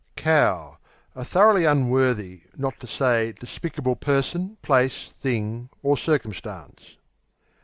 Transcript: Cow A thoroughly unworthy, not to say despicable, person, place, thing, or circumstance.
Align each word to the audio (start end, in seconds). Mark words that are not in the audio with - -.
Cow 0.15 0.79
A 1.13 1.23
thoroughly 1.23 1.65
unworthy, 1.65 2.41
not 2.57 2.79
to 2.79 2.87
say 2.87 3.33
despicable, 3.39 3.95
person, 3.95 4.57
place, 4.63 5.11
thing, 5.11 5.69
or 5.83 5.95
circumstance. 5.95 6.97